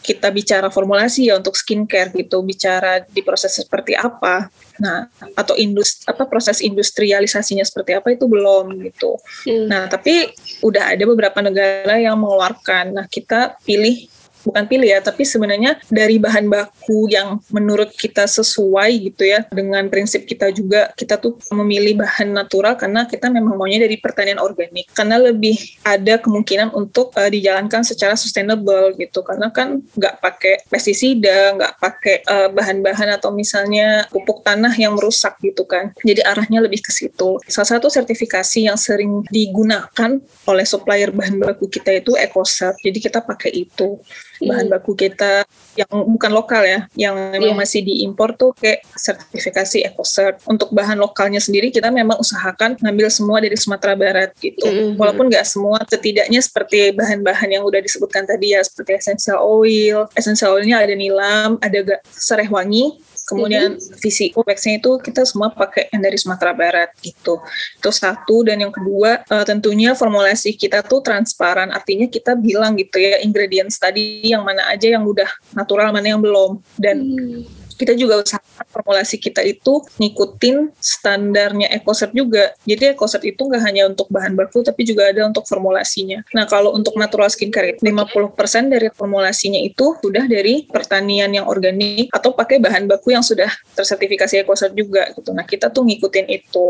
kita 0.08 0.32
bicara 0.32 0.72
formulasi 0.72 1.28
ya 1.28 1.36
untuk 1.36 1.60
skincare 1.60 2.16
gitu, 2.16 2.40
bicara 2.40 3.04
di 3.04 3.20
proses 3.20 3.60
seperti 3.60 3.92
apa, 3.92 4.48
nah 4.80 5.12
atau 5.36 5.60
industri 5.60 6.08
apa 6.08 6.24
proses 6.24 6.64
industrialisasinya 6.64 7.68
seperti 7.68 7.92
apa 8.00 8.16
itu 8.16 8.24
belum 8.24 8.72
gitu. 8.88 9.20
Hmm. 9.44 9.68
Nah 9.68 9.92
tapi 9.92 10.32
udah 10.64 10.96
ada 10.96 11.04
beberapa 11.04 11.44
negara 11.44 12.00
yang 12.00 12.16
mengeluarkan, 12.16 12.96
nah 12.96 13.06
kita 13.12 13.60
pilih 13.68 14.08
bukan 14.48 14.64
pilih 14.66 14.88
ya, 14.88 15.04
tapi 15.04 15.28
sebenarnya 15.28 15.76
dari 15.92 16.16
bahan 16.16 16.48
baku 16.48 17.12
yang 17.12 17.44
menurut 17.52 17.92
kita 17.92 18.24
sesuai 18.24 19.12
gitu 19.12 19.28
ya 19.28 19.44
dengan 19.52 19.92
prinsip 19.92 20.24
kita 20.24 20.48
juga 20.56 20.96
kita 20.96 21.20
tuh 21.20 21.36
memilih 21.52 22.00
bahan 22.00 22.32
natural 22.32 22.80
karena 22.80 23.04
kita 23.04 23.28
memang 23.28 23.60
maunya 23.60 23.84
dari 23.84 24.00
pertanian 24.00 24.40
organik 24.40 24.88
karena 24.96 25.20
lebih 25.20 25.60
ada 25.84 26.16
kemungkinan 26.22 26.72
untuk 26.72 27.12
uh, 27.20 27.28
dijalankan 27.28 27.84
secara 27.84 28.16
sustainable 28.16 28.96
gitu 28.96 29.20
karena 29.26 29.52
kan 29.52 29.84
nggak 29.98 30.16
pakai 30.24 30.64
pestisida, 30.72 31.58
nggak 31.58 31.74
pakai 31.82 32.16
uh, 32.24 32.50
bahan-bahan 32.54 33.18
atau 33.18 33.34
misalnya 33.34 34.06
pupuk 34.14 34.46
tanah 34.46 34.72
yang 34.78 34.94
merusak 34.96 35.36
gitu 35.42 35.66
kan. 35.66 35.92
Jadi 36.06 36.22
arahnya 36.24 36.64
lebih 36.64 36.86
ke 36.86 36.92
situ. 36.94 37.42
Salah 37.50 37.78
satu 37.78 37.90
sertifikasi 37.90 38.70
yang 38.70 38.78
sering 38.78 39.26
digunakan 39.28 40.22
oleh 40.48 40.66
supplier 40.66 41.10
bahan 41.10 41.42
baku 41.42 41.68
kita 41.68 41.98
itu 41.98 42.14
EcoCert. 42.16 42.78
Jadi 42.80 42.98
kita 43.02 43.20
pakai 43.26 43.52
itu 43.54 44.00
bahan 44.42 44.68
baku 44.70 44.94
kita 44.94 45.46
yang 45.78 45.90
bukan 45.90 46.32
lokal 46.34 46.62
ya, 46.66 46.80
yang 46.98 47.14
memang 47.34 47.54
yeah. 47.54 47.62
masih 47.62 47.82
diimpor 47.86 48.34
tuh 48.34 48.54
kayak 48.58 48.86
sertifikasi 48.98 49.88
EcoCert. 49.94 50.42
Untuk 50.50 50.70
bahan 50.74 50.98
lokalnya 50.98 51.42
sendiri 51.42 51.70
kita 51.70 51.90
memang 51.94 52.18
usahakan 52.18 52.78
ngambil 52.82 53.08
semua 53.14 53.38
dari 53.42 53.58
Sumatera 53.58 53.94
Barat 53.94 54.34
gitu. 54.38 54.66
Mm-hmm. 54.66 54.98
Walaupun 54.98 55.30
nggak 55.30 55.46
semua, 55.46 55.82
setidaknya 55.86 56.42
seperti 56.42 56.94
bahan-bahan 56.94 57.50
yang 57.60 57.64
udah 57.66 57.82
disebutkan 57.82 58.26
tadi 58.26 58.54
ya, 58.58 58.62
seperti 58.66 58.98
essential 58.98 59.42
oil. 59.42 60.10
Essential 60.18 60.58
oilnya 60.58 60.82
ada 60.82 60.94
nilam, 60.94 61.62
ada 61.62 62.02
sereh 62.10 62.50
wangi, 62.50 62.98
Kemudian 63.28 63.76
mm-hmm. 63.76 64.00
visi 64.00 64.32
waxnya 64.32 64.80
itu 64.80 64.96
kita 65.04 65.28
semua 65.28 65.52
pakai 65.52 65.92
yang 65.92 66.00
dari 66.00 66.16
Sumatera 66.16 66.56
Barat 66.56 66.96
gitu. 67.04 67.44
Itu 67.76 67.92
satu 67.92 68.48
dan 68.48 68.64
yang 68.64 68.72
kedua 68.72 69.28
uh, 69.28 69.44
tentunya 69.44 69.92
formulasi 69.92 70.56
kita 70.56 70.80
tuh 70.88 71.04
transparan. 71.04 71.76
Artinya 71.76 72.08
kita 72.08 72.40
bilang 72.40 72.80
gitu 72.80 73.04
ya 73.04 73.20
ingredients 73.20 73.76
tadi 73.76 74.24
yang 74.24 74.48
mana 74.48 74.64
aja 74.72 74.96
yang 74.96 75.04
udah 75.04 75.28
natural 75.52 75.92
mana 75.92 76.16
yang 76.16 76.24
belum 76.24 76.64
dan 76.80 77.04
mm 77.04 77.57
kita 77.78 77.94
juga 77.94 78.20
usahakan 78.20 78.66
formulasi 78.74 79.22
kita 79.22 79.46
itu 79.46 79.86
ngikutin 80.02 80.74
standarnya 80.82 81.70
EcoCert 81.78 82.12
juga. 82.12 82.52
Jadi 82.66 82.98
EcoCert 82.98 83.24
itu 83.24 83.38
nggak 83.38 83.64
hanya 83.64 83.86
untuk 83.86 84.10
bahan 84.10 84.34
baku, 84.34 84.66
tapi 84.66 84.84
juga 84.84 85.14
ada 85.14 85.30
untuk 85.30 85.46
formulasinya. 85.46 86.26
Nah, 86.34 86.50
kalau 86.50 86.74
untuk 86.74 86.98
natural 86.98 87.30
skincare, 87.30 87.78
50% 87.80 88.74
dari 88.74 88.90
formulasinya 88.90 89.62
itu 89.62 89.94
sudah 90.02 90.26
dari 90.26 90.66
pertanian 90.66 91.30
yang 91.30 91.46
organik 91.46 92.10
atau 92.10 92.34
pakai 92.34 92.58
bahan 92.58 92.90
baku 92.90 93.14
yang 93.14 93.22
sudah 93.22 93.50
tersertifikasi 93.78 94.42
EcoCert 94.44 94.74
juga 94.74 95.14
gitu. 95.14 95.32
Nah, 95.32 95.46
kita 95.46 95.70
tuh 95.70 95.86
ngikutin 95.86 96.28
itu. 96.34 96.66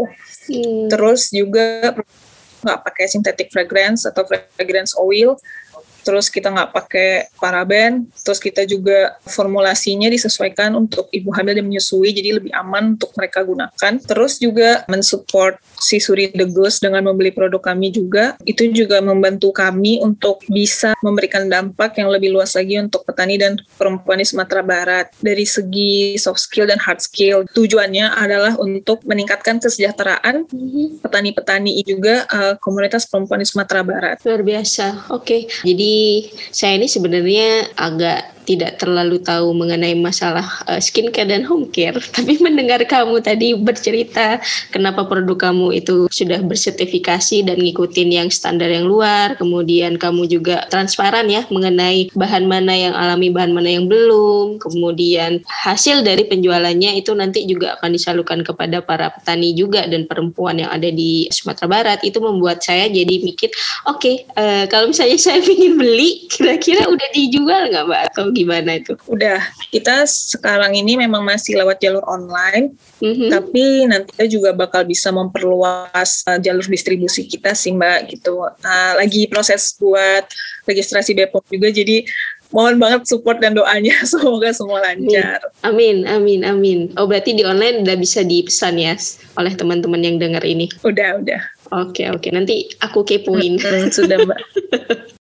Hmm. 0.52 0.92
Terus 0.92 1.32
juga 1.32 1.96
nggak 2.58 2.80
pakai 2.84 3.06
synthetic 3.06 3.48
fragrance 3.54 4.10
atau 4.10 4.26
fragrance 4.28 4.98
oil 4.98 5.38
terus 6.08 6.32
kita 6.32 6.48
nggak 6.48 6.72
pakai 6.72 7.28
paraben, 7.36 8.08
terus 8.24 8.40
kita 8.40 8.64
juga 8.64 9.20
formulasinya 9.28 10.08
disesuaikan 10.08 10.72
untuk 10.80 11.12
ibu 11.12 11.36
hamil 11.36 11.60
dan 11.60 11.68
menyusui, 11.68 12.16
jadi 12.16 12.40
lebih 12.40 12.56
aman 12.56 12.96
untuk 12.96 13.12
mereka 13.20 13.44
gunakan. 13.44 13.94
Terus 14.00 14.40
juga 14.40 14.88
mensupport 14.88 15.60
si 15.76 16.00
Suri 16.00 16.32
Ghost 16.32 16.80
dengan 16.80 17.04
membeli 17.04 17.36
produk 17.36 17.60
kami 17.60 17.92
juga, 17.92 18.40
itu 18.48 18.72
juga 18.72 19.04
membantu 19.04 19.52
kami 19.52 20.00
untuk 20.00 20.40
bisa 20.48 20.96
memberikan 21.04 21.52
dampak 21.52 22.00
yang 22.00 22.08
lebih 22.08 22.32
luas 22.32 22.56
lagi 22.56 22.80
untuk 22.80 23.04
petani 23.04 23.36
dan 23.36 23.60
perempuan 23.76 24.24
di 24.24 24.28
Sumatera 24.28 24.64
Barat. 24.64 25.12
Dari 25.20 25.44
segi 25.44 26.16
soft 26.16 26.40
skill 26.40 26.72
dan 26.72 26.80
hard 26.80 27.04
skill, 27.04 27.44
tujuannya 27.52 28.16
adalah 28.16 28.56
untuk 28.56 29.04
meningkatkan 29.04 29.60
kesejahteraan 29.60 30.48
mhm. 30.48 31.04
petani-petani 31.04 31.84
juga 31.84 32.24
uh, 32.32 32.54
komunitas 32.62 33.10
perempuan 33.10 33.44
di 33.44 33.48
Sumatera 33.50 33.82
Barat. 33.84 34.22
Luar 34.24 34.42
biasa. 34.46 35.10
Oke, 35.12 35.50
okay. 35.50 35.66
jadi 35.66 35.97
saya 36.54 36.77
ini 36.77 36.88
sebenarnya 36.89 37.74
agak 37.77 38.37
tidak 38.48 38.80
terlalu 38.80 39.20
tahu 39.20 39.51
mengenai 39.51 39.92
masalah 40.00 40.63
uh, 40.72 40.80
skincare 40.80 41.27
dan 41.27 41.44
home 41.44 41.68
care, 41.68 42.00
tapi 42.16 42.39
mendengar 42.39 42.80
kamu 42.88 43.20
tadi 43.20 43.51
bercerita 43.60 44.39
kenapa 44.72 45.04
produk 45.04 45.51
kamu 45.51 45.75
itu 45.75 46.08
sudah 46.08 46.39
bersertifikasi 46.39 47.44
dan 47.44 47.60
ngikutin 47.60 48.10
yang 48.10 48.30
standar 48.32 48.72
yang 48.72 48.88
luar, 48.88 49.36
kemudian 49.36 50.00
kamu 50.00 50.32
juga 50.32 50.63
transparan 50.72 51.27
ya 51.27 51.44
mengenai 51.51 52.08
bahan 52.16 52.48
mana 52.48 52.72
yang 52.72 52.96
alami, 52.96 53.27
bahan 53.27 53.51
mana 53.51 53.68
yang 53.68 53.92
belum, 53.92 54.63
kemudian 54.63 55.44
hasil 55.46 56.08
dari 56.08 56.24
penjualannya 56.24 56.96
itu 56.96 57.12
nanti 57.12 57.44
juga 57.44 57.75
akan 57.75 57.92
disalurkan 57.92 58.48
kepada 58.48 58.80
para 58.80 59.12
petani 59.12 59.51
juga 59.51 59.84
dan 59.84 60.08
perempuan 60.08 60.63
yang 60.63 60.72
ada 60.72 60.88
di 60.88 61.27
Sumatera 61.27 61.68
Barat. 61.68 62.00
Itu 62.08 62.24
membuat 62.24 62.63
saya 62.63 62.88
jadi 62.88 63.20
mikir, 63.20 63.51
oke, 63.89 64.00
okay, 64.00 64.16
uh, 64.39 64.63
eh, 64.63 64.66
kalau 64.72 64.88
misalnya 64.88 65.20
saya 65.25 65.44
ingin 65.44 65.75
beli, 65.75 66.30
kira-kira 66.32 66.88
udah 66.88 67.10
dijual 67.12 67.68
nggak 67.74 67.84
mbak 67.89 68.01
atau 68.13 68.24
gimana 68.44 68.77
itu? 68.77 68.94
Udah, 69.10 69.41
kita 69.74 70.06
sekarang 70.06 70.77
ini 70.77 71.00
memang 71.00 71.25
masih 71.25 71.58
lewat 71.58 71.82
jalur 71.82 72.06
online, 72.06 72.77
mm-hmm. 73.01 73.29
tapi 73.34 73.63
nanti 73.89 74.10
kita 74.13 74.25
juga 74.29 74.50
bakal 74.53 74.86
bisa 74.86 75.10
memperluas 75.10 76.24
uh, 76.29 76.38
jalur 76.38 76.65
distribusi 76.65 77.25
kita 77.25 77.58
sih 77.58 77.74
mbak 77.74 78.13
gitu. 78.13 78.46
Uh, 78.46 78.94
lagi 78.98 79.25
proses 79.25 79.74
buat 79.82 80.29
registrasi 80.70 81.17
Bepom 81.17 81.41
juga, 81.50 81.74
jadi 81.74 82.06
mohon 82.51 82.79
banget 82.79 83.03
support 83.08 83.44
dan 83.44 83.56
doanya 83.58 83.96
semoga 84.12 84.53
semua 84.56 84.79
lancar. 84.84 85.41
Amin, 85.65 86.08
amin, 86.08 86.48
amin. 86.48 86.79
Oh 86.96 87.10
berarti 87.10 87.36
di 87.36 87.44
online 87.44 87.84
udah 87.84 87.98
bisa 88.00 88.24
dipesan 88.24 88.79
ya 88.79 88.96
oleh 89.36 89.53
teman-teman 89.56 90.00
yang 90.03 90.17
dengar 90.22 90.44
ini? 90.48 90.72
Udah, 90.86 91.20
udah. 91.20 91.41
Oke, 91.72 92.08
oke. 92.08 92.32
Nanti 92.32 92.72
aku 92.79 93.03
kepoin. 93.03 93.60
Sudah, 93.91 94.24
Mbak. 94.24 94.39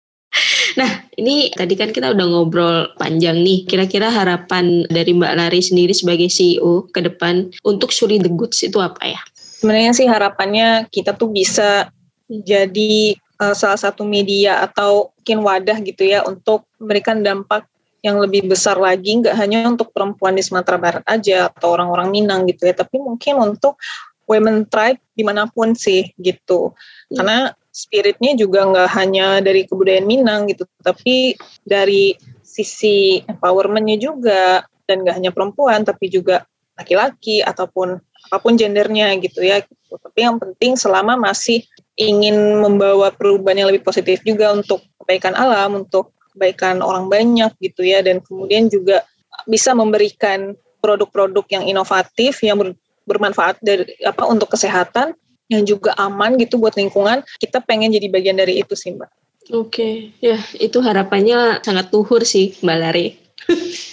Nah, 0.79 1.03
ini 1.19 1.51
tadi 1.51 1.75
kan 1.75 1.91
kita 1.91 2.15
udah 2.15 2.25
ngobrol 2.27 2.77
panjang 2.95 3.43
nih. 3.43 3.67
Kira-kira 3.67 4.07
harapan 4.07 4.87
dari 4.87 5.11
Mbak 5.11 5.33
Lari 5.35 5.61
sendiri 5.63 5.91
sebagai 5.91 6.31
CEO 6.31 6.87
ke 6.91 7.03
depan 7.03 7.51
untuk 7.67 7.91
Suri 7.91 8.21
The 8.21 8.31
Goods 8.31 8.63
itu 8.63 8.79
apa 8.79 9.03
ya? 9.03 9.21
Sebenarnya 9.35 9.91
sih 9.93 10.07
harapannya 10.07 10.87
kita 10.89 11.13
tuh 11.13 11.29
bisa 11.29 11.91
jadi 12.31 13.19
uh, 13.41 13.55
salah 13.57 13.77
satu 13.77 14.07
media 14.07 14.63
atau 14.63 15.11
mungkin 15.21 15.39
wadah 15.43 15.77
gitu 15.85 16.03
ya 16.07 16.25
untuk 16.25 16.65
memberikan 16.81 17.21
dampak 17.21 17.67
yang 18.01 18.17
lebih 18.17 18.49
besar 18.49 18.81
lagi 18.81 19.21
nggak 19.21 19.37
hanya 19.37 19.69
untuk 19.69 19.93
perempuan 19.93 20.33
di 20.33 20.41
Sumatera 20.41 20.81
Barat 20.81 21.03
aja 21.05 21.53
atau 21.53 21.77
orang-orang 21.77 22.09
Minang 22.09 22.49
gitu 22.49 22.65
ya 22.65 22.73
tapi 22.73 22.97
mungkin 22.97 23.37
untuk 23.37 23.77
women 24.25 24.65
tribe 24.65 24.97
di 25.13 25.21
mana 25.21 25.45
pun 25.45 25.77
sih 25.77 26.09
gitu 26.17 26.73
hmm. 26.73 27.15
karena 27.21 27.53
spiritnya 27.71 28.35
juga 28.35 28.67
nggak 28.67 28.89
hanya 28.99 29.39
dari 29.39 29.63
kebudayaan 29.63 30.05
Minang 30.05 30.51
gitu, 30.51 30.67
tapi 30.83 31.39
dari 31.63 32.13
sisi 32.43 33.23
empowermentnya 33.23 33.97
juga 33.97 34.67
dan 34.83 35.07
nggak 35.07 35.15
hanya 35.15 35.31
perempuan 35.31 35.87
tapi 35.87 36.11
juga 36.11 36.43
laki-laki 36.75 37.39
ataupun 37.39 37.95
apa 38.27 38.37
pun 38.43 38.59
gendernya 38.59 39.15
gitu 39.23 39.39
ya. 39.41 39.63
Gitu. 39.63 39.95
Tapi 39.95 40.19
yang 40.19 40.35
penting 40.37 40.75
selama 40.75 41.15
masih 41.15 41.63
ingin 41.95 42.59
membawa 42.59 43.11
perubahan 43.15 43.63
yang 43.63 43.69
lebih 43.71 43.87
positif 43.87 44.19
juga 44.27 44.51
untuk 44.51 44.83
kebaikan 45.03 45.33
alam, 45.33 45.79
untuk 45.87 46.11
kebaikan 46.35 46.83
orang 46.83 47.07
banyak 47.07 47.51
gitu 47.59 47.87
ya, 47.87 48.03
dan 48.03 48.19
kemudian 48.23 48.67
juga 48.67 49.03
bisa 49.47 49.71
memberikan 49.71 50.55
produk-produk 50.83 51.45
yang 51.51 51.63
inovatif 51.65 52.41
yang 52.43 52.75
bermanfaat 53.05 53.59
dari 53.61 53.85
apa 54.05 54.25
untuk 54.27 54.53
kesehatan 54.53 55.13
yang 55.51 55.67
juga 55.67 55.91
aman 55.99 56.39
gitu 56.39 56.55
buat 56.55 56.79
lingkungan, 56.79 57.27
kita 57.43 57.59
pengen 57.59 57.91
jadi 57.91 58.07
bagian 58.07 58.39
dari 58.39 58.63
itu 58.63 58.71
sih 58.71 58.95
Mbak. 58.95 59.11
Oke, 59.51 59.67
okay. 59.67 59.95
ya 60.23 60.39
itu 60.63 60.79
harapannya 60.79 61.59
sangat 61.59 61.91
luhur 61.91 62.23
sih 62.23 62.55
Mbak 62.63 62.77
Lari. 62.79 63.07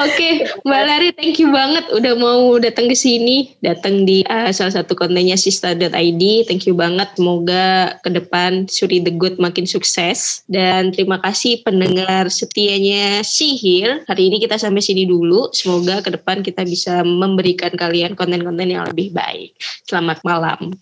Oke, 0.00 0.16
okay, 0.16 0.32
Mbak 0.64 0.82
Lari, 0.88 1.08
thank 1.12 1.36
you 1.36 1.52
banget 1.52 1.84
udah 1.92 2.16
mau 2.16 2.56
datang 2.56 2.88
ke 2.88 2.96
sini, 2.96 3.52
datang 3.60 4.08
di 4.08 4.24
uh, 4.24 4.48
salah 4.48 4.80
satu 4.80 4.96
kontennya 4.96 5.36
sista.id. 5.36 6.22
Thank 6.48 6.64
you 6.64 6.72
banget, 6.72 7.12
semoga 7.20 8.00
ke 8.00 8.08
depan 8.08 8.64
Suri 8.64 9.04
The 9.04 9.12
Good 9.12 9.36
makin 9.36 9.68
sukses. 9.68 10.40
Dan 10.48 10.96
terima 10.96 11.20
kasih 11.20 11.60
pendengar 11.68 12.32
setianya 12.32 13.20
Sihir. 13.20 14.08
Hari 14.08 14.32
ini 14.32 14.40
kita 14.40 14.56
sampai 14.56 14.80
sini 14.80 15.04
dulu. 15.04 15.52
Semoga 15.52 16.00
ke 16.00 16.16
depan 16.16 16.40
kita 16.40 16.64
bisa 16.64 17.04
memberikan 17.04 17.76
kalian 17.76 18.16
konten-konten 18.16 18.72
yang 18.72 18.88
lebih 18.88 19.12
baik. 19.12 19.52
Selamat 19.84 20.24
malam. 20.24 20.80